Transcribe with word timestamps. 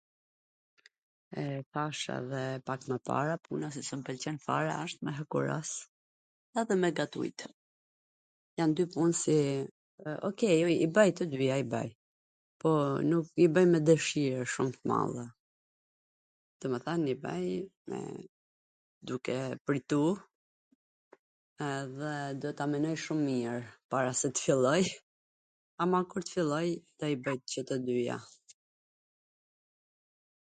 E 1.41 1.43
thash 1.75 1.99
edhe 2.17 2.39
pak 2.67 2.81
mw 2.91 2.97
para, 3.09 3.35
puna 3.45 3.67
qw 3.73 3.79
s 3.81 3.89
mw 3.97 4.01
pwlqen 4.07 4.37
fare 4.45 4.71
asht 4.83 4.99
me 5.07 5.11
hekuros, 5.19 5.69
edhe 6.61 6.75
me 6.81 6.89
gatujt. 6.97 7.39
Jan 8.61 8.71
dy 8.79 8.85
pun 8.95 9.09
si 9.21 9.35
OK 10.29 10.41
i 10.71 10.87
baj 10.97 11.09
tw 11.19 11.25
dyja 11.33 11.55
i 11.61 11.65
baj, 11.73 11.89
po 12.63 12.71
nuk 13.11 13.27
i 13.43 13.45
bwj 13.53 13.65
me 13.71 13.79
dwshir 13.91 14.39
shum 14.55 14.69
t 14.75 14.91
madhe, 14.91 15.23
domethan 16.59 17.01
i 17.13 17.15
bwj 17.23 17.49
me, 17.93 17.99
duke 19.11 19.35
pwrtu 19.69 20.01
edhe 21.71 22.13
do 22.41 22.49
ta 22.59 22.65
menoj 22.73 22.97
shum 23.05 23.19
mir 23.31 23.55
para 23.95 24.11
se 24.25 24.35
t 24.35 24.47
filloj, 24.49 24.85
ama 25.87 25.99
kur 26.13 26.23
t 26.29 26.37
filloj 26.39 26.67
do 26.97 27.05
i 27.15 27.19
bwj 27.23 27.37
qw 27.51 27.61
tw 27.67 27.75
dyja. 27.87 28.19